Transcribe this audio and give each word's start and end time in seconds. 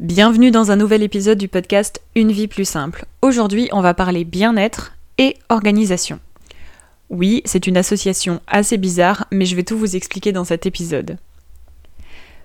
Bienvenue 0.00 0.50
dans 0.50 0.70
un 0.70 0.76
nouvel 0.76 1.02
épisode 1.02 1.36
du 1.36 1.46
podcast 1.46 2.00
Une 2.14 2.32
vie 2.32 2.48
plus 2.48 2.64
simple. 2.64 3.04
Aujourd'hui, 3.20 3.68
on 3.70 3.82
va 3.82 3.92
parler 3.92 4.24
bien-être 4.24 4.94
et 5.18 5.36
organisation. 5.50 6.20
Oui, 7.10 7.42
c'est 7.44 7.66
une 7.66 7.76
association 7.76 8.40
assez 8.46 8.78
bizarre, 8.78 9.26
mais 9.30 9.44
je 9.44 9.54
vais 9.54 9.62
tout 9.62 9.76
vous 9.76 9.96
expliquer 9.96 10.32
dans 10.32 10.44
cet 10.44 10.64
épisode. 10.64 11.18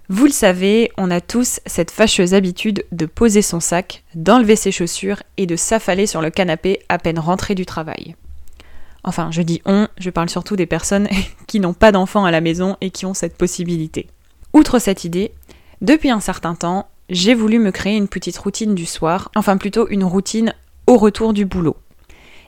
Vous 0.09 0.25
le 0.25 0.33
savez, 0.33 0.91
on 0.97 1.09
a 1.09 1.21
tous 1.21 1.61
cette 1.65 1.91
fâcheuse 1.91 2.33
habitude 2.33 2.83
de 2.91 3.05
poser 3.05 3.41
son 3.41 3.61
sac, 3.61 4.03
d'enlever 4.15 4.57
ses 4.57 4.73
chaussures 4.73 5.23
et 5.37 5.45
de 5.45 5.55
s'affaler 5.55 6.07
sur 6.07 6.21
le 6.21 6.31
canapé 6.31 6.81
à 6.89 6.99
peine 6.99 7.19
rentré 7.19 7.55
du 7.55 7.65
travail. 7.65 8.17
Enfin, 9.05 9.29
je 9.31 9.41
dis 9.41 9.61
on, 9.63 9.87
je 9.97 10.09
parle 10.09 10.29
surtout 10.29 10.57
des 10.57 10.65
personnes 10.65 11.07
qui 11.47 11.61
n'ont 11.61 11.73
pas 11.73 11.93
d'enfants 11.93 12.25
à 12.25 12.31
la 12.31 12.41
maison 12.41 12.75
et 12.81 12.89
qui 12.89 13.05
ont 13.05 13.13
cette 13.13 13.37
possibilité. 13.37 14.07
Outre 14.51 14.77
cette 14.77 15.05
idée, 15.05 15.31
depuis 15.81 16.09
un 16.09 16.19
certain 16.19 16.55
temps, 16.55 16.89
j'ai 17.09 17.33
voulu 17.33 17.59
me 17.59 17.71
créer 17.71 17.95
une 17.95 18.07
petite 18.07 18.37
routine 18.37 18.75
du 18.75 18.85
soir, 18.85 19.31
enfin 19.35 19.57
plutôt 19.57 19.87
une 19.89 20.03
routine 20.03 20.53
au 20.87 20.97
retour 20.97 21.33
du 21.33 21.45
boulot. 21.45 21.77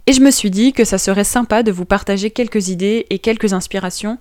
Et 0.08 0.14
je 0.14 0.22
me 0.22 0.32
suis 0.32 0.50
dit 0.50 0.74
que 0.74 0.86
ça 0.86 0.98
serait 0.98 1.24
sympa 1.24 1.64
de 1.64 1.72
vous 1.72 1.86
partager 1.86 2.32
quelques 2.32 2.70
idées 2.70 3.06
et 3.10 3.20
quelques 3.20 3.54
inspirations 3.54 4.18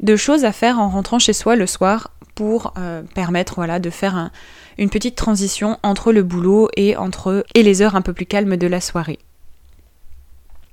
de 0.00 0.16
choses 0.16 0.44
à 0.44 0.52
faire 0.52 0.78
en 0.78 0.88
rentrant 0.88 1.18
chez 1.18 1.32
soi 1.32 1.56
le 1.56 1.66
soir 1.66 2.10
pour 2.34 2.72
euh, 2.76 3.02
permettre 3.14 3.54
voilà, 3.56 3.78
de 3.78 3.90
faire 3.90 4.30
une 4.78 4.90
petite 4.90 5.16
transition 5.16 5.78
entre 5.82 6.12
le 6.12 6.22
boulot 6.22 6.68
et, 6.76 6.96
entre, 6.96 7.44
et 7.54 7.62
les 7.62 7.82
heures 7.82 7.96
un 7.96 8.02
peu 8.02 8.12
plus 8.12 8.26
calmes 8.26 8.56
de 8.56 8.66
la 8.66 8.80
soirée. 8.80 9.18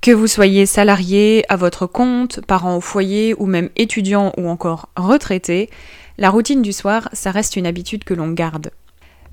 Que 0.00 0.12
vous 0.12 0.28
soyez 0.28 0.66
salarié 0.66 1.44
à 1.48 1.56
votre 1.56 1.86
compte, 1.86 2.40
parent 2.46 2.76
au 2.76 2.80
foyer 2.80 3.34
ou 3.38 3.46
même 3.46 3.70
étudiant 3.76 4.32
ou 4.36 4.48
encore 4.48 4.88
retraité, 4.96 5.70
la 6.18 6.30
routine 6.30 6.62
du 6.62 6.72
soir, 6.72 7.08
ça 7.12 7.30
reste 7.30 7.56
une 7.56 7.66
habitude 7.66 8.04
que 8.04 8.14
l'on 8.14 8.30
garde. 8.30 8.70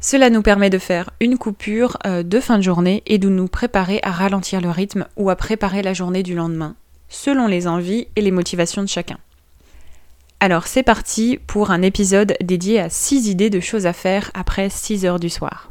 Cela 0.03 0.29
nous 0.29 0.41
permet 0.41 0.69
de 0.69 0.79
faire 0.79 1.11
une 1.21 1.37
coupure 1.37 1.97
euh, 2.05 2.23
de 2.23 2.41
fin 2.41 2.57
de 2.57 2.61
journée 2.61 3.03
et 3.05 3.17
de 3.17 3.29
nous 3.29 3.47
préparer 3.47 4.01
à 4.03 4.11
ralentir 4.11 4.59
le 4.59 4.69
rythme 4.69 5.07
ou 5.15 5.29
à 5.29 5.37
préparer 5.37 5.81
la 5.81 5.93
journée 5.93 6.23
du 6.23 6.35
lendemain, 6.35 6.75
selon 7.07 7.47
les 7.47 7.67
envies 7.67 8.09
et 8.17 8.21
les 8.21 8.31
motivations 8.31 8.81
de 8.81 8.89
chacun. 8.89 9.17
Alors 10.41 10.67
c'est 10.67 10.83
parti 10.83 11.39
pour 11.47 11.71
un 11.71 11.81
épisode 11.81 12.35
dédié 12.43 12.81
à 12.81 12.89
6 12.89 13.29
idées 13.29 13.49
de 13.49 13.61
choses 13.61 13.85
à 13.85 13.93
faire 13.93 14.29
après 14.33 14.69
6 14.69 15.05
heures 15.05 15.21
du 15.21 15.29
soir. 15.29 15.69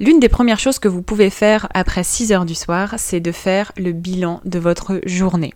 L'une 0.00 0.18
des 0.18 0.28
premières 0.28 0.58
choses 0.58 0.80
que 0.80 0.88
vous 0.88 1.02
pouvez 1.02 1.30
faire 1.30 1.68
après 1.72 2.02
6 2.02 2.32
heures 2.32 2.46
du 2.46 2.56
soir, 2.56 2.96
c'est 2.98 3.20
de 3.20 3.30
faire 3.30 3.70
le 3.76 3.92
bilan 3.92 4.40
de 4.44 4.58
votre 4.58 5.00
journée. 5.06 5.54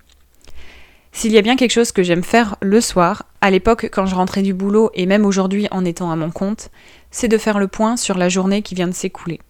S'il 1.12 1.32
y 1.32 1.38
a 1.38 1.42
bien 1.42 1.56
quelque 1.56 1.72
chose 1.72 1.92
que 1.92 2.02
j'aime 2.02 2.22
faire 2.22 2.56
le 2.62 2.80
soir, 2.80 3.24
à 3.40 3.50
l'époque 3.50 3.88
quand 3.92 4.06
je 4.06 4.14
rentrais 4.14 4.42
du 4.42 4.54
boulot 4.54 4.90
et 4.94 5.06
même 5.06 5.26
aujourd'hui 5.26 5.66
en 5.70 5.84
étant 5.84 6.10
à 6.10 6.16
mon 6.16 6.30
compte, 6.30 6.70
c'est 7.10 7.28
de 7.28 7.38
faire 7.38 7.58
le 7.58 7.68
point 7.68 7.96
sur 7.96 8.16
la 8.16 8.28
journée 8.28 8.62
qui 8.62 8.74
vient 8.74 8.88
de 8.88 8.94
s'écouler. 8.94 9.40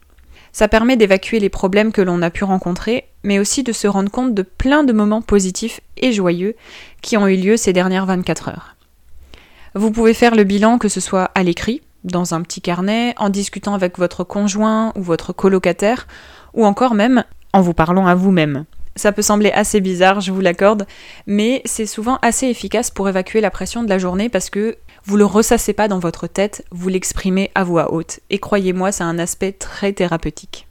Ça 0.53 0.67
permet 0.67 0.97
d'évacuer 0.97 1.39
les 1.39 1.49
problèmes 1.49 1.93
que 1.93 2.03
l'on 2.03 2.23
a 2.23 2.31
pu 2.31 2.45
rencontrer, 2.45 3.05
mais 3.23 3.39
aussi 3.39 3.63
de 3.63 3.73
se 3.73 3.87
rendre 3.87 4.11
compte 4.11 4.35
de 4.35 4.43
plein 4.43 4.83
de 4.83 4.93
moments 4.93 5.23
positifs 5.23 5.81
et 5.97 6.13
joyeux 6.13 6.57
qui 7.03 7.17
ont 7.17 7.29
eu 7.29 7.37
lieu 7.37 7.57
ces 7.57 7.73
dernières 7.73 8.07
24 8.07 8.49
heures. 8.49 8.77
Vous 9.75 9.93
pouvez 9.93 10.15
faire 10.15 10.35
le 10.35 10.45
bilan 10.45 10.79
que 10.79 10.89
ce 10.89 11.01
soit 11.01 11.31
à 11.35 11.45
l'écrit, 11.45 11.83
dans 12.03 12.35
un 12.35 12.43
petit 12.43 12.61
carnet, 12.61 13.15
en 13.19 13.29
discutant 13.29 13.75
avec 13.75 13.99
votre 13.99 14.25
conjoint 14.25 14.93
ou 14.97 15.03
votre 15.03 15.33
colocataire, 15.33 16.09
ou 16.55 16.65
encore 16.65 16.95
même 16.95 17.23
en 17.53 17.61
vous 17.61 17.75
parlant 17.75 18.07
à 18.07 18.17
vous-même. 18.17 18.65
Ça 19.01 19.13
peut 19.13 19.23
sembler 19.23 19.51
assez 19.51 19.81
bizarre, 19.81 20.21
je 20.21 20.31
vous 20.31 20.43
l'accorde, 20.43 20.87
mais 21.27 21.63
c'est 21.65 21.87
souvent 21.87 22.19
assez 22.21 22.49
efficace 22.49 22.91
pour 22.91 23.09
évacuer 23.09 23.41
la 23.41 23.51
pression 23.51 23.83
de 23.83 23.89
la 23.89 23.97
journée 23.97 24.29
parce 24.29 24.51
que 24.51 24.77
vous 25.07 25.17
le 25.17 25.25
ressassez 25.25 25.73
pas 25.73 25.89
dans 25.89 26.01
votre 26.01 26.27
tête, 26.27 26.67
vous 26.71 26.91
l'exprimez 26.91 27.51
à 27.55 27.65
voix 27.65 27.95
haute. 27.95 28.21
Et 28.29 28.39
croyez-moi, 28.39 28.93
c'est 28.93 29.03
un 29.03 29.19
aspect 29.19 29.53
très 29.53 29.95
thérapeutique. 29.95 30.67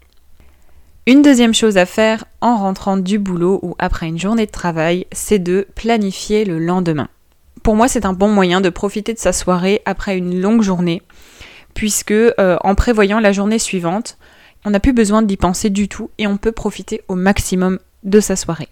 Une 1.08 1.24
deuxième 1.24 1.56
chose 1.56 1.78
à 1.78 1.88
faire 1.88 2.26
en 2.40 2.58
rentrant 2.58 2.98
du 2.98 3.18
boulot 3.18 3.58
ou 3.64 3.74
après 3.80 4.06
une 4.06 4.20
journée 4.20 4.46
de 4.46 4.52
travail, 4.52 5.08
c'est 5.12 5.40
de 5.40 5.68
planifier 5.74 6.46
le 6.46 6.60
lendemain. 6.60 7.08
Pour 7.64 7.76
moi, 7.76 7.88
c'est 7.88 8.06
un 8.06 8.14
bon 8.14 8.30
moyen 8.30 8.62
de 8.62 8.70
profiter 8.70 9.16
de 9.16 9.20
sa 9.20 9.34
soirée 9.34 9.82
après 9.86 10.16
une 10.16 10.40
longue 10.40 10.62
journée, 10.62 11.02
puisque 11.74 12.12
euh, 12.12 12.58
en 12.62 12.76
prévoyant 12.76 13.20
la 13.20 13.32
journée 13.32 13.58
suivante, 13.58 14.20
on 14.66 14.70
n'a 14.70 14.80
plus 14.80 14.94
besoin 14.94 15.24
d'y 15.24 15.36
penser 15.36 15.72
du 15.72 15.88
tout 15.88 16.12
et 16.20 16.28
on 16.28 16.38
peut 16.38 16.52
profiter 16.52 17.02
au 17.08 17.16
maximum 17.16 17.80
de 18.04 18.20
sa 18.20 18.36
soirée. 18.36 18.70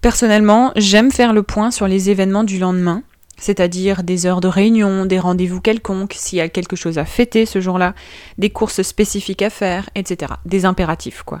Personnellement, 0.00 0.72
j'aime 0.76 1.10
faire 1.10 1.32
le 1.32 1.42
point 1.42 1.70
sur 1.70 1.88
les 1.88 2.10
événements 2.10 2.44
du 2.44 2.58
lendemain, 2.58 3.02
c'est-à-dire 3.36 4.02
des 4.02 4.26
heures 4.26 4.40
de 4.40 4.48
réunion, 4.48 5.06
des 5.06 5.18
rendez-vous 5.18 5.60
quelconques, 5.60 6.14
s'il 6.16 6.38
y 6.38 6.42
a 6.42 6.48
quelque 6.48 6.76
chose 6.76 6.98
à 6.98 7.04
fêter 7.04 7.46
ce 7.46 7.60
jour-là, 7.60 7.94
des 8.38 8.50
courses 8.50 8.82
spécifiques 8.82 9.42
à 9.42 9.50
faire, 9.50 9.88
etc. 9.94 10.34
Des 10.44 10.64
impératifs, 10.64 11.22
quoi. 11.22 11.40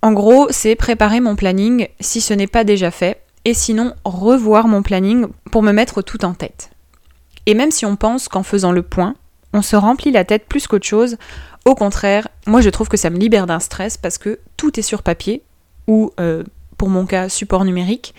En 0.00 0.12
gros, 0.12 0.46
c'est 0.50 0.76
préparer 0.76 1.20
mon 1.20 1.36
planning 1.36 1.88
si 2.00 2.20
ce 2.20 2.32
n'est 2.32 2.46
pas 2.46 2.64
déjà 2.64 2.90
fait, 2.90 3.22
et 3.44 3.54
sinon 3.54 3.94
revoir 4.04 4.68
mon 4.68 4.82
planning 4.82 5.26
pour 5.50 5.62
me 5.62 5.72
mettre 5.72 6.02
tout 6.02 6.24
en 6.24 6.34
tête. 6.34 6.70
Et 7.46 7.54
même 7.54 7.70
si 7.70 7.86
on 7.86 7.96
pense 7.96 8.28
qu'en 8.28 8.42
faisant 8.42 8.72
le 8.72 8.82
point, 8.82 9.14
on 9.52 9.62
se 9.62 9.76
remplit 9.76 10.10
la 10.10 10.24
tête 10.24 10.46
plus 10.46 10.66
qu'autre 10.66 10.86
chose, 10.86 11.16
au 11.64 11.74
contraire, 11.74 12.28
moi 12.46 12.60
je 12.60 12.70
trouve 12.70 12.88
que 12.88 12.96
ça 12.96 13.10
me 13.10 13.18
libère 13.18 13.46
d'un 13.46 13.60
stress 13.60 13.96
parce 13.96 14.18
que 14.18 14.38
tout 14.56 14.78
est 14.78 14.82
sur 14.82 15.02
papier, 15.02 15.42
ou 15.86 16.12
euh, 16.20 16.44
pour 16.76 16.88
mon 16.88 17.06
cas 17.06 17.28
support 17.28 17.64
numérique, 17.64 18.14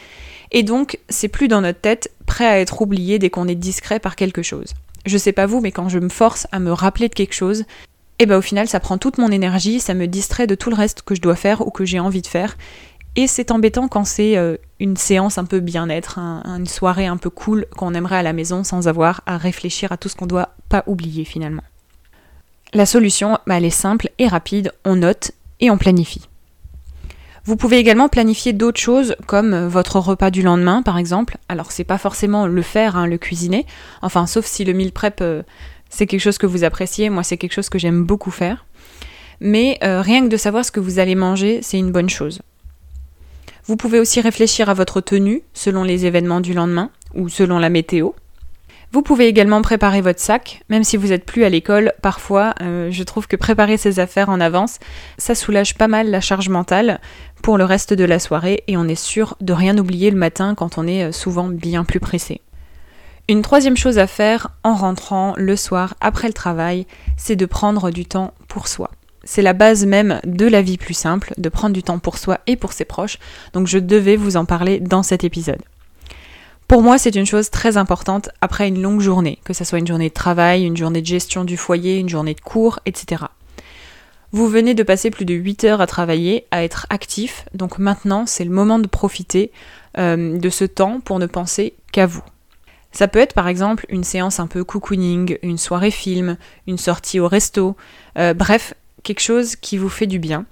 et 0.51 0.63
donc 0.63 0.99
c'est 1.09 1.27
plus 1.27 1.47
dans 1.47 1.61
notre 1.61 1.79
tête 1.79 2.11
prêt 2.25 2.47
à 2.47 2.59
être 2.59 2.81
oublié 2.81 3.19
dès 3.19 3.29
qu'on 3.29 3.47
est 3.47 3.55
discret 3.55 3.99
par 3.99 4.15
quelque 4.15 4.41
chose. 4.41 4.73
Je 5.05 5.17
sais 5.17 5.31
pas 5.31 5.45
vous, 5.45 5.61
mais 5.61 5.71
quand 5.71 5.89
je 5.89 5.99
me 5.99 6.09
force 6.09 6.47
à 6.51 6.59
me 6.59 6.71
rappeler 6.71 7.07
de 7.07 7.13
quelque 7.13 7.33
chose, 7.33 7.63
eh 8.19 8.25
ben 8.25 8.37
au 8.37 8.41
final 8.41 8.67
ça 8.67 8.79
prend 8.79 8.97
toute 8.97 9.17
mon 9.17 9.31
énergie, 9.31 9.79
ça 9.79 9.93
me 9.93 10.07
distrait 10.07 10.47
de 10.47 10.55
tout 10.55 10.69
le 10.69 10.75
reste 10.75 11.03
que 11.03 11.15
je 11.15 11.21
dois 11.21 11.35
faire 11.35 11.65
ou 11.65 11.71
que 11.71 11.85
j'ai 11.85 11.99
envie 11.99 12.21
de 12.21 12.27
faire. 12.27 12.57
Et 13.15 13.27
c'est 13.27 13.51
embêtant 13.51 13.87
quand 13.87 14.05
c'est 14.05 14.37
euh, 14.37 14.57
une 14.79 14.97
séance 14.97 15.37
un 15.37 15.45
peu 15.45 15.59
bien-être, 15.59 16.19
une 16.19 16.67
soirée 16.67 17.07
un 17.07 17.17
peu 17.17 17.29
cool 17.29 17.65
qu'on 17.75 17.93
aimerait 17.93 18.17
à 18.17 18.23
la 18.23 18.33
maison 18.33 18.63
sans 18.63 18.87
avoir 18.87 19.21
à 19.25 19.37
réfléchir 19.37 19.91
à 19.91 19.97
tout 19.97 20.09
ce 20.09 20.15
qu'on 20.15 20.25
doit 20.25 20.49
pas 20.69 20.83
oublier 20.87 21.25
finalement. 21.25 21.63
La 22.73 22.85
solution, 22.85 23.39
bah, 23.47 23.57
elle 23.57 23.65
est 23.65 23.71
simple 23.71 24.09
et 24.19 24.27
rapide, 24.27 24.71
on 24.85 24.97
note 24.97 25.31
et 25.59 25.71
on 25.71 25.77
planifie. 25.77 26.27
Vous 27.45 27.55
pouvez 27.55 27.77
également 27.77 28.09
planifier 28.09 28.53
d'autres 28.53 28.79
choses 28.79 29.15
comme 29.25 29.53
euh, 29.53 29.67
votre 29.67 29.99
repas 29.99 30.29
du 30.29 30.43
lendemain 30.43 30.83
par 30.83 30.97
exemple. 30.97 31.37
Alors 31.47 31.71
c'est 31.71 31.83
pas 31.83 31.97
forcément 31.97 32.45
le 32.45 32.61
faire, 32.61 32.95
hein, 32.95 33.07
le 33.07 33.17
cuisiner, 33.17 33.65
enfin 34.03 34.27
sauf 34.27 34.45
si 34.45 34.65
le 34.65 34.73
meal 34.73 34.91
prep 34.91 35.19
euh, 35.21 35.41
c'est 35.89 36.05
quelque 36.05 36.21
chose 36.21 36.37
que 36.37 36.45
vous 36.45 36.63
appréciez, 36.63 37.09
moi 37.09 37.23
c'est 37.23 37.37
quelque 37.37 37.53
chose 37.53 37.69
que 37.69 37.79
j'aime 37.79 38.03
beaucoup 38.03 38.29
faire. 38.29 38.65
Mais 39.41 39.79
rien 39.81 40.21
que 40.21 40.27
de 40.27 40.35
savoir 40.35 40.65
ce 40.65 40.71
que 40.71 40.81
vous 40.81 40.99
allez 40.99 41.15
manger, 41.15 41.61
c'est 41.63 41.79
une 41.79 41.93
bonne 41.93 42.09
chose. 42.09 42.41
Vous 43.69 43.77
pouvez 43.77 43.99
aussi 43.99 44.19
réfléchir 44.19 44.67
à 44.71 44.73
votre 44.73 44.99
tenue 44.99 45.43
selon 45.53 45.83
les 45.83 46.07
événements 46.07 46.41
du 46.41 46.55
lendemain 46.55 46.89
ou 47.13 47.29
selon 47.29 47.59
la 47.59 47.69
météo. 47.69 48.13
Vous 48.91 49.03
pouvez 49.03 49.27
également 49.27 49.61
préparer 49.61 50.01
votre 50.01 50.19
sac, 50.19 50.63
même 50.69 50.83
si 50.83 50.97
vous 50.97 51.09
n'êtes 51.09 51.23
plus 51.23 51.43
à 51.43 51.49
l'école. 51.49 51.93
Parfois, 52.01 52.55
euh, 52.63 52.89
je 52.89 53.03
trouve 53.03 53.27
que 53.27 53.35
préparer 53.35 53.77
ses 53.77 53.99
affaires 53.99 54.29
en 54.29 54.39
avance, 54.39 54.79
ça 55.19 55.35
soulage 55.35 55.75
pas 55.75 55.87
mal 55.87 56.09
la 56.09 56.19
charge 56.19 56.49
mentale 56.49 56.99
pour 57.43 57.59
le 57.59 57.63
reste 57.63 57.93
de 57.93 58.05
la 58.05 58.17
soirée 58.17 58.63
et 58.65 58.75
on 58.75 58.87
est 58.87 58.95
sûr 58.95 59.37
de 59.39 59.53
rien 59.53 59.77
oublier 59.77 60.09
le 60.09 60.17
matin 60.17 60.55
quand 60.55 60.79
on 60.79 60.87
est 60.87 61.03
euh, 61.03 61.11
souvent 61.11 61.47
bien 61.47 61.83
plus 61.83 61.99
pressé. 61.99 62.41
Une 63.27 63.43
troisième 63.43 63.77
chose 63.77 63.99
à 63.99 64.07
faire 64.07 64.47
en 64.63 64.73
rentrant 64.73 65.35
le 65.37 65.55
soir 65.55 65.93
après 66.01 66.27
le 66.27 66.33
travail, 66.33 66.87
c'est 67.17 67.35
de 67.35 67.45
prendre 67.45 67.91
du 67.91 68.07
temps 68.07 68.33
pour 68.47 68.67
soi. 68.67 68.89
C'est 69.31 69.43
la 69.43 69.53
base 69.53 69.85
même 69.85 70.19
de 70.25 70.47
la 70.47 70.63
vie 70.63 70.79
plus 70.79 70.95
simple, 70.95 71.35
de 71.37 71.49
prendre 71.49 71.75
du 71.75 71.83
temps 71.83 71.99
pour 71.99 72.17
soi 72.17 72.39
et 72.47 72.55
pour 72.55 72.73
ses 72.73 72.83
proches, 72.83 73.19
donc 73.53 73.67
je 73.67 73.77
devais 73.77 74.15
vous 74.15 74.37
en 74.37 74.45
parler 74.45 74.79
dans 74.79 75.03
cet 75.03 75.23
épisode. 75.23 75.61
Pour 76.67 76.81
moi, 76.81 76.97
c'est 76.97 77.15
une 77.15 77.27
chose 77.27 77.51
très 77.51 77.77
importante 77.77 78.31
après 78.41 78.67
une 78.67 78.81
longue 78.81 79.01
journée, 79.01 79.37
que 79.43 79.53
ce 79.53 79.63
soit 79.63 79.77
une 79.77 79.85
journée 79.85 80.09
de 80.09 80.15
travail, 80.15 80.65
une 80.65 80.75
journée 80.75 81.01
de 81.03 81.05
gestion 81.05 81.43
du 81.45 81.57
foyer, 81.57 81.99
une 81.99 82.09
journée 82.09 82.33
de 82.33 82.41
cours, 82.41 82.79
etc. 82.87 83.25
Vous 84.31 84.47
venez 84.47 84.73
de 84.73 84.81
passer 84.81 85.11
plus 85.11 85.25
de 85.25 85.35
8 85.35 85.63
heures 85.63 85.81
à 85.81 85.85
travailler, 85.85 86.47
à 86.49 86.63
être 86.63 86.87
actif, 86.89 87.45
donc 87.53 87.77
maintenant 87.77 88.25
c'est 88.25 88.45
le 88.45 88.49
moment 88.49 88.79
de 88.79 88.87
profiter 88.87 89.51
euh, 89.99 90.39
de 90.39 90.49
ce 90.49 90.65
temps 90.65 91.01
pour 91.01 91.19
ne 91.19 91.27
penser 91.27 91.75
qu'à 91.91 92.07
vous. 92.07 92.23
Ça 92.91 93.07
peut 93.07 93.19
être 93.19 93.33
par 93.33 93.47
exemple 93.47 93.85
une 93.89 94.03
séance 94.03 94.39
un 94.39 94.47
peu 94.47 94.63
cocooning, 94.63 95.37
une 95.43 95.59
soirée 95.59 95.91
film, 95.91 96.35
une 96.65 96.79
sortie 96.79 97.19
au 97.19 97.27
resto, 97.27 97.75
euh, 98.17 98.33
bref, 98.33 98.73
quelque 99.03 99.21
chose 99.21 99.55
qui 99.55 99.77
vous 99.77 99.89
fait 99.89 100.07
du 100.07 100.19
bien. 100.19 100.45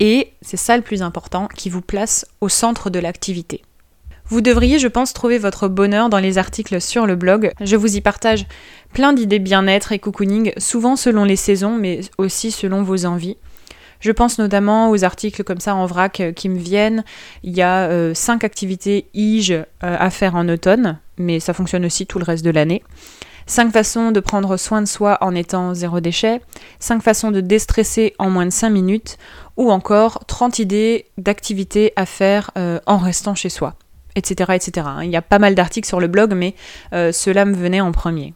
Et, 0.00 0.32
c'est 0.42 0.56
ça 0.56 0.76
le 0.76 0.82
plus 0.82 1.02
important, 1.02 1.48
qui 1.54 1.70
vous 1.70 1.80
place 1.80 2.26
au 2.40 2.48
centre 2.48 2.90
de 2.90 2.98
l'activité. 2.98 3.62
Vous 4.28 4.40
devriez, 4.40 4.78
je 4.78 4.88
pense, 4.88 5.12
trouver 5.12 5.38
votre 5.38 5.68
bonheur 5.68 6.08
dans 6.08 6.18
les 6.18 6.36
articles 6.36 6.80
sur 6.80 7.06
le 7.06 7.14
blog. 7.14 7.52
Je 7.60 7.76
vous 7.76 7.96
y 7.96 8.00
partage 8.00 8.46
plein 8.92 9.12
d'idées 9.12 9.38
bien-être 9.38 9.92
et 9.92 9.98
cocooning, 9.98 10.52
souvent 10.58 10.96
selon 10.96 11.24
les 11.24 11.36
saisons, 11.36 11.76
mais 11.76 12.00
aussi 12.18 12.50
selon 12.50 12.82
vos 12.82 13.06
envies. 13.06 13.36
Je 14.00 14.12
pense 14.12 14.38
notamment 14.38 14.90
aux 14.90 15.04
articles 15.04 15.42
comme 15.44 15.60
ça 15.60 15.74
en 15.74 15.86
vrac 15.86 16.20
euh, 16.20 16.32
qui 16.32 16.48
me 16.48 16.58
viennent. 16.58 17.04
Il 17.42 17.56
y 17.56 17.62
a 17.62 18.14
5 18.14 18.44
euh, 18.44 18.46
activités 18.46 19.06
IGE 19.14 19.52
euh, 19.52 19.64
à 19.80 20.10
faire 20.10 20.34
en 20.34 20.48
automne, 20.48 20.98
mais 21.18 21.40
ça 21.40 21.54
fonctionne 21.54 21.84
aussi 21.84 22.06
tout 22.06 22.18
le 22.18 22.24
reste 22.24 22.44
de 22.44 22.50
l'année. 22.50 22.82
5 23.46 23.72
façons 23.72 24.10
de 24.10 24.20
prendre 24.20 24.56
soin 24.56 24.82
de 24.82 24.86
soi 24.86 25.18
en 25.20 25.34
étant 25.34 25.74
zéro 25.74 26.00
déchet, 26.00 26.40
5 26.80 27.02
façons 27.02 27.30
de 27.30 27.40
déstresser 27.40 28.14
en 28.18 28.30
moins 28.30 28.46
de 28.46 28.50
5 28.50 28.70
minutes, 28.70 29.18
ou 29.56 29.70
encore 29.70 30.24
30 30.26 30.58
idées 30.58 31.06
d'activités 31.16 31.92
à 31.96 32.06
faire 32.06 32.50
en 32.86 32.98
restant 32.98 33.34
chez 33.34 33.48
soi 33.48 33.76
etc., 34.16 34.52
etc. 34.54 34.88
Il 35.04 35.10
y 35.10 35.16
a 35.16 35.22
pas 35.22 35.38
mal 35.38 35.54
d'articles 35.54 35.86
sur 35.86 36.00
le 36.00 36.08
blog, 36.08 36.34
mais 36.34 36.54
euh, 36.92 37.12
cela 37.12 37.44
me 37.44 37.54
venait 37.54 37.80
en 37.80 37.92
premier. 37.92 38.34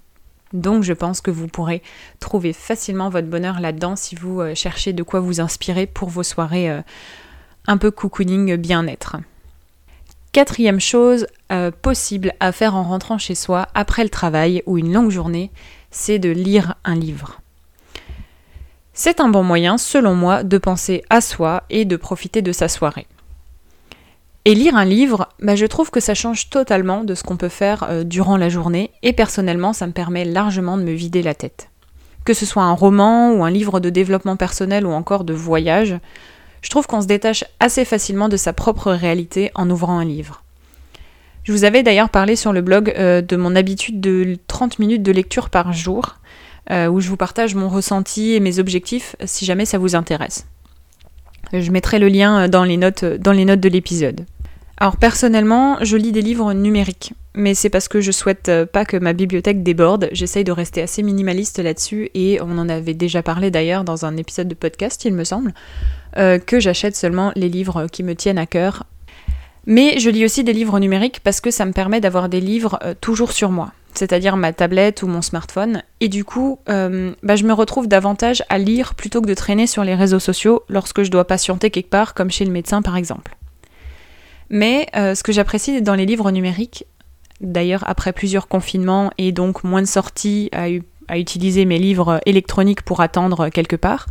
Donc 0.53 0.83
je 0.83 0.93
pense 0.93 1.21
que 1.21 1.31
vous 1.31 1.49
pourrez 1.49 1.83
trouver 2.21 2.53
facilement 2.53 3.09
votre 3.09 3.29
bonheur 3.29 3.61
là-dedans 3.61 3.97
si 3.97 4.15
vous 4.15 4.41
euh, 4.41 4.55
cherchez 4.55 4.93
de 4.93 5.03
quoi 5.03 5.21
vous 5.21 5.41
inspirer 5.41 5.87
pour 5.87 6.09
vos 6.09 6.23
soirées 6.23 6.71
euh, 6.71 6.83
un 7.67 7.79
peu 7.79 7.91
cocooning 7.91 8.57
bien-être. 8.57 9.17
Quatrième 10.32 10.81
chose 10.81 11.27
possible 11.82 12.32
à 12.38 12.53
faire 12.53 12.77
en 12.77 12.85
rentrant 12.85 13.19
chez 13.19 13.35
soi 13.35 13.67
après 13.75 14.05
le 14.05 14.11
travail 14.11 14.62
ou 14.67 14.79
une 14.79 14.93
longue 14.93 15.11
journée, 15.11 15.50
c'est 15.91 16.21
de 16.21 16.31
lire 16.31 16.77
un 16.85 16.94
livre. 16.94 17.41
C'est 18.93 19.21
un 19.21 19.29
bon 19.29 19.43
moyen, 19.43 19.79
selon 19.79 20.15
moi, 20.15 20.43
de 20.43 20.59
penser 20.59 21.03
à 21.11 21.21
soi 21.21 21.62
et 21.71 21.85
de 21.85 21.97
profiter 21.97 22.43
de 22.43 22.53
sa 22.53 22.69
soirée. 22.69 23.06
Et 24.44 24.55
lire 24.55 24.77
un 24.77 24.85
livre, 24.85 25.29
bah, 25.41 25.56
je 25.56 25.67
trouve 25.67 25.91
que 25.91 26.00
ça 26.00 26.15
change 26.15 26.50
totalement 26.50 27.05
de 27.05 27.15
ce 27.15 27.23
qu'on 27.23 27.37
peut 27.37 27.49
faire 27.49 27.87
euh, 27.88 28.05
durant 28.05 28.37
la 28.37 28.49
journée, 28.49 28.91
et 29.03 29.12
personnellement, 29.12 29.73
ça 29.73 29.87
me 29.87 29.93
permet 29.93 30.25
largement 30.25 30.76
de 30.76 30.83
me 30.83 30.93
vider 30.93 31.23
la 31.23 31.35
tête. 31.35 31.69
Que 32.25 32.35
ce 32.35 32.47
soit 32.47 32.62
un 32.62 32.73
roman 32.73 33.33
ou 33.33 33.44
un 33.44 33.50
livre 33.50 33.81
de 33.81 33.91
développement 33.91 34.37
personnel 34.37 34.87
ou 34.87 34.93
encore 34.93 35.25
de 35.25 35.35
voyage, 35.35 35.99
je 36.62 36.71
trouve 36.71 36.87
qu'on 36.87 37.01
se 37.01 37.07
détache 37.07 37.45
assez 37.59 37.85
facilement 37.85 38.29
de 38.29 38.37
sa 38.37 38.53
propre 38.53 38.93
réalité 38.93 39.51
en 39.55 39.69
ouvrant 39.71 39.99
un 39.99 40.05
livre. 40.05 40.43
Je 41.45 41.53
vous 41.53 41.65
avais 41.65 41.83
d'ailleurs 41.83 42.11
parlé 42.11 42.37
sur 42.37 42.53
le 42.53 42.61
blog 42.61 42.93
euh, 42.97 43.23
de 43.23 43.37
mon 43.37 43.57
habitude 43.57 44.01
de 44.01 44.37
30 44.47 44.79
minutes 44.79 45.03
de 45.03 45.12
lecture 45.12 45.49
par 45.49 45.73
jour, 45.73 46.17
euh, 46.71 46.89
où 46.89 47.01
je 47.01 47.09
vous 47.09 47.17
partage 47.17 47.55
mon 47.55 47.69
ressenti 47.69 48.35
et 48.35 48.41
mes 48.41 48.59
objectifs 48.59 49.17
si 49.25 49.45
jamais 49.45 49.65
ça 49.65 49.79
vous 49.79 49.97
intéresse. 49.97 50.47
Je 51.53 51.71
mettrai 51.71 51.99
le 51.99 52.09
lien 52.09 52.49
dans 52.49 52.65
les 52.65 52.77
notes, 52.77 53.05
dans 53.05 53.33
les 53.33 53.45
notes 53.45 53.61
de 53.61 53.69
l'épisode. 53.69 54.27
Alors 54.77 54.97
personnellement, 54.97 55.79
je 55.83 55.97
lis 55.97 56.12
des 56.12 56.23
livres 56.23 56.53
numériques, 56.53 57.12
mais 57.35 57.55
c'est 57.55 57.71
parce 57.71 57.88
que 57.88 58.00
je 58.00 58.11
souhaite 58.11 58.49
euh, 58.49 58.67
pas 58.67 58.85
que 58.85 58.97
ma 58.97 59.12
bibliothèque 59.12 59.62
déborde. 59.62 60.09
J'essaye 60.12 60.44
de 60.44 60.53
rester 60.53 60.82
assez 60.82 61.03
minimaliste 61.03 61.61
là-dessus 61.61 62.11
et 62.15 62.41
on 62.41 62.59
en 62.59 62.69
avait 62.69 62.94
déjà 62.94 63.23
parlé 63.23 63.50
d'ailleurs 63.50 63.85
dans 63.85 64.05
un 64.05 64.17
épisode 64.17 64.49
de 64.49 64.55
podcast, 64.55 65.05
il 65.05 65.15
me 65.15 65.25
semble, 65.25 65.55
euh, 66.17 66.38
que 66.38 66.59
j'achète 66.59 66.97
seulement 66.97 67.32
les 67.37 67.49
livres 67.49 67.87
qui 67.87 68.03
me 68.03 68.15
tiennent 68.15 68.38
à 68.38 68.47
cœur. 68.47 68.85
Mais 69.67 70.00
je 70.00 70.11
lis 70.11 70.25
aussi 70.25 70.43
des 70.43 70.53
livres 70.53 70.79
numériques 70.81 71.21
parce 71.23 71.41
que 71.41 71.50
ça 71.50 71.67
me 71.67 71.73
permet 71.73 72.00
d'avoir 72.00 72.29
des 72.29 72.41
livres 72.41 72.81
euh, 72.82 72.94
toujours 73.00 73.31
sur 73.31 73.50
moi, 73.50 73.73
c'est-à-dire 73.94 74.37
ma 74.37 74.53
tablette 74.53 75.05
ou 75.05 75.06
mon 75.06 75.23
smartphone. 75.23 75.85
Et 76.00 76.09
du 76.09 76.25
coup, 76.25 76.59
bah, 76.67 77.37
je 77.37 77.44
me 77.44 77.53
retrouve 77.53 77.87
davantage 77.87 78.43
à 78.49 78.59
lire 78.59 78.94
plutôt 78.94 79.21
que 79.21 79.26
de 79.26 79.35
traîner 79.35 79.69
sur 79.69 79.85
les 79.85 79.94
réseaux 79.94 80.19
sociaux 80.19 80.62
lorsque 80.69 81.05
je 81.05 81.11
dois 81.11 81.26
patienter 81.26 81.71
quelque 81.71 81.91
part, 81.91 82.15
comme 82.15 82.31
chez 82.31 82.44
le 82.44 82.50
médecin 82.50 82.83
par 82.83 82.97
exemple. 82.97 83.37
Mais 84.49 84.87
ce 84.94 85.23
que 85.23 85.31
j'apprécie 85.31 85.83
dans 85.83 85.94
les 85.94 86.06
livres 86.06 86.31
numériques, 86.31 86.87
d'ailleurs 87.41 87.85
après 87.87 88.13
plusieurs 88.13 88.49
confinements 88.49 89.11
et 89.19 89.33
donc 89.33 89.65
moins 89.65 89.83
de 89.83 89.87
sorties 89.87 90.51
à, 90.53 90.69
utiliser 91.17 91.65
mes 91.65 91.79
livres 91.79 92.21
électroniques 92.25 92.83
pour 92.83 93.01
attendre 93.01 93.49
quelque 93.49 93.77
part, 93.77 94.07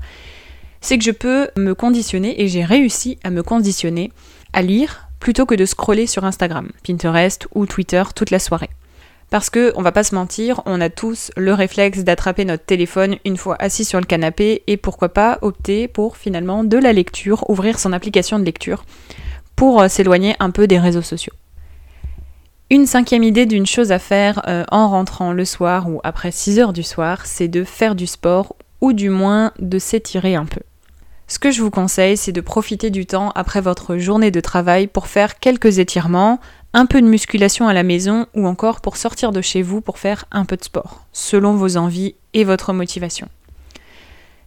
c'est 0.82 0.98
que 0.98 1.04
je 1.04 1.12
peux 1.12 1.50
me 1.58 1.74
conditionner, 1.74 2.42
et 2.42 2.48
j'ai 2.48 2.64
réussi 2.64 3.18
à 3.24 3.30
me 3.30 3.44
conditionner, 3.44 4.12
à 4.54 4.62
lire 4.62 5.08
plutôt 5.20 5.46
que 5.46 5.56
de 5.56 5.66
scroller 5.66 6.08
sur 6.08 6.26
Instagram, 6.26 6.70
Pinterest 6.86 7.48
ou 7.54 7.66
Twitter 7.66 8.04
toute 8.16 8.32
la 8.32 8.40
soirée. 8.40 8.70
Parce 9.30 9.50
que, 9.50 9.72
on 9.76 9.82
va 9.82 9.92
pas 9.92 10.04
se 10.04 10.16
mentir, 10.16 10.62
on 10.66 10.82
a 10.82 10.90
tous 10.90 11.32
le 11.38 11.54
réflexe 11.54 12.04
d'attraper 12.04 12.46
notre 12.46 12.66
téléphone 12.66 13.18
une 13.26 13.38
fois 13.38 13.56
assis 13.60 13.86
sur 13.86 14.00
le 14.00 14.06
canapé 14.06 14.64
et 14.66 14.76
pourquoi 14.76 15.10
pas 15.10 15.38
opter 15.42 15.88
pour 15.88 16.18
finalement 16.18 16.64
de 16.64 16.78
la 16.78 16.94
lecture, 16.94 17.48
ouvrir 17.50 17.80
son 17.80 17.94
application 17.94 18.40
de 18.40 18.46
lecture 18.46 18.86
pour 19.56 19.82
euh, 19.82 19.88
s'éloigner 19.88 20.36
un 20.40 20.50
peu 20.50 20.66
des 20.66 20.80
réseaux 20.80 21.04
sociaux. 21.04 21.34
Une 22.72 22.86
cinquième 22.86 23.24
idée 23.24 23.48
d'une 23.48 23.66
chose 23.66 23.92
à 23.92 23.98
faire 23.98 24.44
euh, 24.48 24.64
en 24.70 24.90
rentrant 24.90 25.34
le 25.34 25.44
soir 25.44 25.90
ou 25.90 26.02
après 26.04 26.32
6 26.32 26.60
heures 26.60 26.74
du 26.74 26.84
soir, 26.84 27.26
c'est 27.26 27.48
de 27.48 27.64
faire 27.64 27.96
du 27.96 28.06
sport 28.06 28.56
ou 28.80 28.94
du 28.94 29.10
moins 29.10 29.54
de 29.58 29.80
s'étirer 29.80 30.36
un 30.36 30.46
peu. 30.46 30.62
Ce 31.28 31.40
que 31.40 31.50
je 31.50 31.64
vous 31.64 31.72
conseille, 31.72 32.16
c'est 32.16 32.32
de 32.32 32.42
profiter 32.42 32.92
du 32.92 33.08
temps 33.08 33.32
après 33.34 33.60
votre 33.60 33.98
journée 33.98 34.30
de 34.30 34.40
travail 34.40 34.86
pour 34.86 35.08
faire 35.08 35.40
quelques 35.40 35.80
étirements, 35.80 36.40
un 36.74 36.86
peu 36.86 37.02
de 37.02 37.08
musculation 37.08 37.68
à 37.68 37.74
la 37.74 37.82
maison 37.82 38.28
ou 38.36 38.46
encore 38.46 38.82
pour 38.82 38.98
sortir 38.98 39.32
de 39.32 39.42
chez 39.42 39.64
vous 39.64 39.82
pour 39.82 39.98
faire 39.98 40.26
un 40.32 40.46
peu 40.46 40.56
de 40.56 40.64
sport, 40.64 41.08
selon 41.12 41.56
vos 41.56 41.76
envies 41.76 42.14
et 42.36 42.44
votre 42.44 42.72
motivation. 42.72 43.30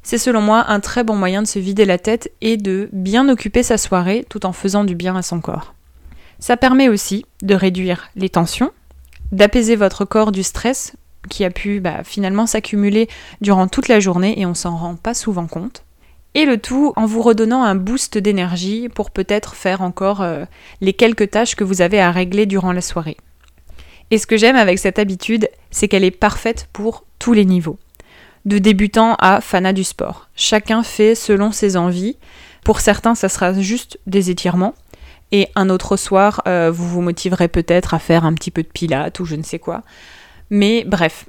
C'est 0.05 0.19
selon 0.19 0.43
moi 0.43 0.67
un 0.69 0.79
très 0.79 1.03
bon 1.03 1.17
moyen 1.17 1.43
de 1.43 1.49
se 1.49 1.59
vider 1.59 1.85
la 1.85 1.99
tête 1.99 2.31
et 2.41 2.57
de 2.57 2.89
bien 2.93 3.29
occuper 3.29 3.65
sa 3.65 3.79
soirée 3.79 4.25
tout 4.29 4.47
en 4.47 4.53
faisant 4.53 4.85
du 4.85 4.95
bien 4.95 5.17
à 5.17 5.23
son 5.23 5.41
corps. 5.41 5.75
Ça 6.43 6.57
permet 6.57 6.89
aussi 6.89 7.25
de 7.43 7.55
réduire 7.55 8.09
les 8.17 8.29
tensions, 8.29 8.73
d'apaiser 9.31 9.77
votre 9.77 10.05
corps 10.05 10.33
du 10.33 10.43
stress 10.43 10.95
qui 11.31 11.45
a 11.45 11.51
pu 11.51 11.79
bah, 11.79 12.03
finalement 12.03 12.49
s'accumuler 12.49 13.07
durant 13.41 13.69
toute 13.69 13.87
la 13.87 14.01
journée 14.01 14.41
et 14.41 14.45
on 14.45 14.55
s'en 14.55 14.77
rend 14.77 14.97
pas 14.97 15.15
souvent 15.15 15.47
compte. 15.47 15.85
Et 16.35 16.45
le 16.45 16.59
tout 16.59 16.95
en 16.97 17.07
vous 17.07 17.23
redonnant 17.23 17.63
un 17.63 17.77
boost 17.77 18.19
d'énergie 18.19 18.89
pour 18.89 19.13
peut-être 19.13 19.55
faire 19.55 19.83
encore 19.83 20.21
euh, 20.21 20.45
les 20.81 20.95
quelques 20.95 21.31
tâches 21.31 21.55
que 21.55 21.63
vous 21.63 21.81
avez 21.81 22.01
à 22.01 22.11
régler 22.11 22.47
durant 22.47 22.73
la 22.73 22.81
soirée. 22.81 23.19
Et 24.11 24.19
ce 24.19 24.27
que 24.27 24.37
j'aime 24.37 24.57
avec 24.57 24.81
cette 24.81 24.99
habitude, 24.99 25.49
c'est 25.71 25.87
qu'elle 25.87 26.03
est 26.03 26.11
parfaite 26.11 26.69
pour 26.73 27.05
tous 27.21 27.35
les 27.35 27.45
niveaux 27.45 27.79
de 28.47 28.59
débutant 28.59 29.15
à 29.21 29.41
fanat 29.41 29.73
du 29.73 29.85
sport. 29.85 30.29
Chacun 30.35 30.83
fait 30.83 31.15
selon 31.15 31.53
ses 31.53 31.77
envies. 31.77 32.17
Pour 32.65 32.81
certains, 32.81 33.15
ça 33.15 33.29
sera 33.29 33.53
juste 33.53 34.01
des 34.09 34.31
étirements. 34.31 34.75
Et 35.33 35.49
un 35.55 35.71
autre 35.71 35.97
soir, 35.97 36.43
euh, 36.47 36.71
vous 36.71 36.87
vous 36.89 37.01
motiverez 37.01 37.49
peut-être 37.49 37.95
à 37.95 37.99
faire 37.99 38.25
un 38.25 38.35
petit 38.35 38.51
peu 38.51 38.63
de 38.63 38.69
pilates 38.69 39.19
ou 39.19 39.25
je 39.25 39.35
ne 39.35 39.43
sais 39.43 39.59
quoi. 39.59 39.83
Mais 40.51 40.85
bref, 40.87 41.25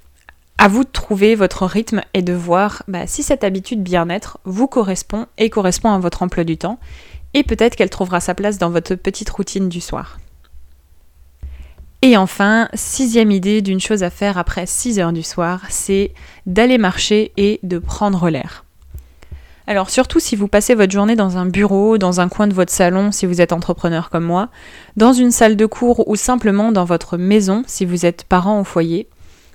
à 0.57 0.67
vous 0.67 0.83
de 0.83 0.89
trouver 0.89 1.35
votre 1.35 1.65
rythme 1.65 2.01
et 2.13 2.21
de 2.21 2.33
voir 2.33 2.83
bah, 2.87 3.07
si 3.07 3.23
cette 3.23 3.43
habitude 3.43 3.81
bien-être 3.81 4.39
vous 4.43 4.67
correspond 4.67 5.27
et 5.37 5.49
correspond 5.49 5.91
à 5.91 5.99
votre 5.99 6.21
emploi 6.21 6.43
du 6.43 6.57
temps. 6.57 6.79
Et 7.33 7.43
peut-être 7.43 7.75
qu'elle 7.75 7.89
trouvera 7.89 8.19
sa 8.19 8.35
place 8.35 8.57
dans 8.57 8.69
votre 8.69 8.95
petite 8.95 9.29
routine 9.29 9.69
du 9.69 9.81
soir. 9.81 10.19
Et 12.01 12.17
enfin, 12.17 12.67
sixième 12.73 13.31
idée 13.31 13.61
d'une 13.61 13.79
chose 13.79 14.03
à 14.03 14.09
faire 14.09 14.37
après 14.37 14.65
6 14.65 14.99
heures 14.99 15.13
du 15.13 15.23
soir, 15.23 15.61
c'est 15.69 16.13
d'aller 16.45 16.77
marcher 16.77 17.31
et 17.37 17.61
de 17.63 17.79
prendre 17.79 18.29
l'air. 18.29 18.65
Alors 19.65 19.89
surtout 19.89 20.19
si 20.19 20.35
vous 20.35 20.49
passez 20.49 20.75
votre 20.75 20.91
journée 20.91 21.15
dans 21.15 21.37
un 21.37 21.45
bureau, 21.45 21.97
dans 21.97 22.19
un 22.19 22.27
coin 22.27 22.47
de 22.47 22.53
votre 22.53 22.71
salon 22.71 23.11
si 23.11 23.25
vous 23.25 23.39
êtes 23.39 23.53
entrepreneur 23.53 24.09
comme 24.09 24.25
moi, 24.25 24.49
dans 24.97 25.13
une 25.13 25.31
salle 25.31 25.55
de 25.55 25.65
cours 25.65 26.07
ou 26.09 26.15
simplement 26.17 26.71
dans 26.71 26.85
votre 26.85 27.17
maison 27.17 27.63
si 27.65 27.85
vous 27.85 28.05
êtes 28.05 28.25
parent 28.25 28.59
au 28.59 28.65
foyer, 28.65 29.07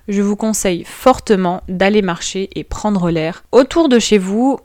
je 0.08 0.22
vous 0.22 0.36
conseille 0.36 0.84
fortement 0.84 1.62
d'aller 1.68 2.00
marcher 2.00 2.48
et 2.54 2.64
prendre 2.64 3.10
l'air 3.10 3.44
autour 3.52 3.90
de 3.90 3.98
chez 3.98 4.16
vous 4.16 4.58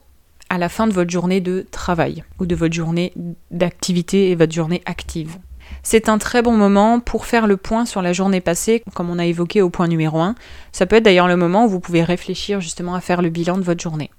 à 0.49 0.57
la 0.57 0.69
fin 0.69 0.87
de 0.87 0.93
votre 0.93 1.11
journée 1.11 1.41
de 1.41 1.65
travail 1.71 2.23
ou 2.39 2.45
de 2.45 2.55
votre 2.55 2.73
journée 2.73 3.11
d'activité 3.51 4.31
et 4.31 4.35
votre 4.35 4.53
journée 4.53 4.81
active. 4.85 5.37
C'est 5.81 6.07
un 6.07 6.17
très 6.17 6.41
bon 6.41 6.55
moment 6.55 7.01
pour 7.01 7.25
faire 7.25 7.47
le 7.47 7.57
point 7.57 7.85
sur 7.85 8.01
la 8.01 8.13
journée 8.13 8.39
passée, 8.39 8.83
comme 8.93 9.09
on 9.09 9.19
a 9.19 9.25
évoqué 9.25 9.61
au 9.61 9.69
point 9.69 9.87
numéro 9.87 10.19
1. 10.19 10.35
Ça 10.71 10.85
peut 10.85 10.97
être 10.97 11.03
d'ailleurs 11.03 11.27
le 11.27 11.35
moment 11.35 11.65
où 11.65 11.69
vous 11.69 11.79
pouvez 11.79 12.03
réfléchir 12.03 12.61
justement 12.61 12.95
à 12.95 13.01
faire 13.01 13.21
le 13.21 13.29
bilan 13.29 13.57
de 13.57 13.63
votre 13.63 13.81
journée. 13.81 14.11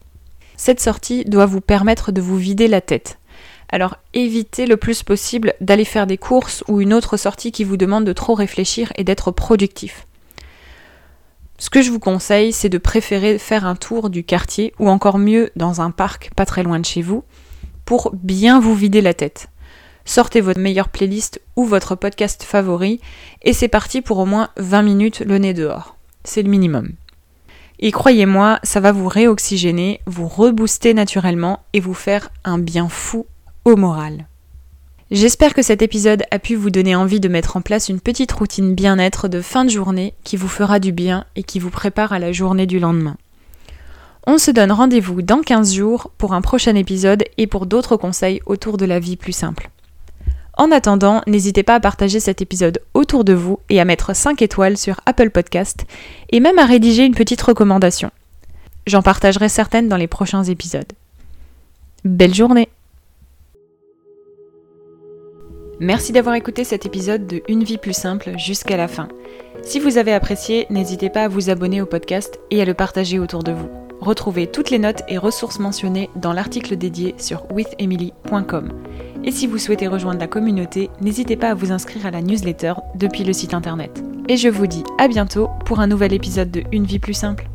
Cette 0.56 0.80
sortie 0.80 1.24
doit 1.24 1.46
vous 1.46 1.60
permettre 1.60 2.12
de 2.12 2.20
vous 2.20 2.36
vider 2.36 2.68
la 2.68 2.80
tête. 2.80 3.18
Alors 3.68 3.96
évitez 4.12 4.66
le 4.66 4.76
plus 4.76 5.02
possible 5.02 5.54
d'aller 5.60 5.84
faire 5.84 6.06
des 6.06 6.18
courses 6.18 6.62
ou 6.68 6.80
une 6.80 6.94
autre 6.94 7.16
sortie 7.16 7.50
qui 7.50 7.64
vous 7.64 7.76
demande 7.76 8.04
de 8.04 8.12
trop 8.12 8.34
réfléchir 8.34 8.92
et 8.96 9.04
d'être 9.04 9.30
productif. 9.30 10.06
Ce 11.58 11.70
que 11.70 11.82
je 11.82 11.90
vous 11.90 12.00
conseille, 12.00 12.52
c'est 12.52 12.68
de 12.68 12.78
préférer 12.78 13.38
faire 13.38 13.64
un 13.64 13.76
tour 13.76 14.10
du 14.10 14.24
quartier 14.24 14.74
ou 14.78 14.88
encore 14.88 15.18
mieux 15.18 15.50
dans 15.56 15.80
un 15.80 15.90
parc 15.90 16.30
pas 16.36 16.46
très 16.46 16.62
loin 16.62 16.78
de 16.78 16.84
chez 16.84 17.02
vous 17.02 17.24
pour 17.84 18.10
bien 18.14 18.60
vous 18.60 18.74
vider 18.74 19.00
la 19.00 19.14
tête. 19.14 19.48
Sortez 20.04 20.40
votre 20.40 20.60
meilleure 20.60 20.88
playlist 20.88 21.40
ou 21.56 21.64
votre 21.64 21.94
podcast 21.94 22.42
favori 22.42 23.00
et 23.42 23.52
c'est 23.52 23.68
parti 23.68 24.02
pour 24.02 24.18
au 24.18 24.26
moins 24.26 24.50
20 24.56 24.82
minutes 24.82 25.20
le 25.20 25.38
nez 25.38 25.54
dehors. 25.54 25.96
C'est 26.24 26.42
le 26.42 26.50
minimum. 26.50 26.92
Et 27.78 27.90
croyez-moi, 27.90 28.60
ça 28.62 28.80
va 28.80 28.92
vous 28.92 29.08
réoxygéner, 29.08 30.00
vous 30.06 30.28
rebooster 30.28 30.94
naturellement 30.94 31.60
et 31.72 31.80
vous 31.80 31.94
faire 31.94 32.30
un 32.44 32.58
bien 32.58 32.88
fou 32.88 33.26
au 33.64 33.76
moral. 33.76 34.26
J'espère 35.10 35.54
que 35.54 35.62
cet 35.62 35.82
épisode 35.82 36.24
a 36.30 36.38
pu 36.38 36.54
vous 36.54 36.70
donner 36.70 36.96
envie 36.96 37.20
de 37.20 37.28
mettre 37.28 37.56
en 37.56 37.60
place 37.60 37.88
une 37.88 38.00
petite 38.00 38.32
routine 38.32 38.74
bien-être 38.74 39.28
de 39.28 39.40
fin 39.40 39.64
de 39.64 39.70
journée 39.70 40.14
qui 40.24 40.36
vous 40.36 40.48
fera 40.48 40.78
du 40.78 40.92
bien 40.92 41.24
et 41.36 41.42
qui 41.42 41.58
vous 41.58 41.70
prépare 41.70 42.12
à 42.12 42.18
la 42.18 42.32
journée 42.32 42.66
du 42.66 42.78
lendemain. 42.78 43.16
On 44.26 44.38
se 44.38 44.50
donne 44.50 44.72
rendez-vous 44.72 45.20
dans 45.20 45.42
15 45.42 45.74
jours 45.74 46.10
pour 46.16 46.32
un 46.32 46.40
prochain 46.40 46.74
épisode 46.74 47.24
et 47.36 47.46
pour 47.46 47.66
d'autres 47.66 47.98
conseils 47.98 48.40
autour 48.46 48.78
de 48.78 48.86
la 48.86 48.98
vie 48.98 49.16
plus 49.16 49.32
simple. 49.32 49.70
En 50.56 50.70
attendant, 50.70 51.20
n'hésitez 51.26 51.62
pas 51.62 51.74
à 51.74 51.80
partager 51.80 52.20
cet 52.20 52.40
épisode 52.40 52.80
autour 52.94 53.24
de 53.24 53.32
vous 53.32 53.58
et 53.70 53.80
à 53.80 53.84
mettre 53.84 54.14
5 54.14 54.40
étoiles 54.40 54.76
sur 54.76 55.00
Apple 55.04 55.30
Podcast 55.30 55.84
et 56.30 56.38
même 56.38 56.58
à 56.58 56.66
rédiger 56.66 57.04
une 57.04 57.14
petite 57.14 57.42
recommandation. 57.42 58.10
J'en 58.86 59.02
partagerai 59.02 59.48
certaines 59.48 59.88
dans 59.88 59.96
les 59.96 60.06
prochains 60.06 60.44
épisodes. 60.44 60.92
Belle 62.04 62.34
journée 62.34 62.68
Merci 65.80 66.12
d'avoir 66.12 66.36
écouté 66.36 66.62
cet 66.62 66.86
épisode 66.86 67.26
de 67.26 67.42
Une 67.48 67.64
vie 67.64 67.78
plus 67.78 67.92
simple 67.92 68.38
jusqu'à 68.38 68.76
la 68.76 68.86
fin. 68.86 69.08
Si 69.62 69.80
vous 69.80 69.98
avez 69.98 70.12
apprécié, 70.12 70.66
n'hésitez 70.70 71.10
pas 71.10 71.24
à 71.24 71.28
vous 71.28 71.50
abonner 71.50 71.82
au 71.82 71.86
podcast 71.86 72.38
et 72.52 72.62
à 72.62 72.64
le 72.64 72.74
partager 72.74 73.18
autour 73.18 73.42
de 73.42 73.52
vous. 73.52 73.68
Retrouvez 74.00 74.46
toutes 74.46 74.70
les 74.70 74.78
notes 74.78 75.02
et 75.08 75.18
ressources 75.18 75.58
mentionnées 75.58 76.10
dans 76.14 76.32
l'article 76.32 76.76
dédié 76.76 77.14
sur 77.18 77.50
withemily.com. 77.52 78.70
Et 79.26 79.30
si 79.30 79.46
vous 79.46 79.56
souhaitez 79.56 79.88
rejoindre 79.88 80.20
la 80.20 80.26
communauté, 80.26 80.90
n'hésitez 81.00 81.36
pas 81.36 81.50
à 81.50 81.54
vous 81.54 81.72
inscrire 81.72 82.04
à 82.04 82.10
la 82.10 82.20
newsletter 82.20 82.74
depuis 82.94 83.24
le 83.24 83.32
site 83.32 83.54
internet. 83.54 84.04
Et 84.28 84.36
je 84.36 84.48
vous 84.48 84.66
dis 84.66 84.84
à 84.98 85.08
bientôt 85.08 85.48
pour 85.64 85.80
un 85.80 85.86
nouvel 85.86 86.12
épisode 86.12 86.50
de 86.50 86.62
Une 86.72 86.84
vie 86.84 86.98
plus 86.98 87.14
simple. 87.14 87.48